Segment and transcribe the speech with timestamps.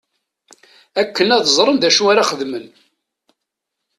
[1.01, 2.65] Akken ad ẓren d acu ara xedmen.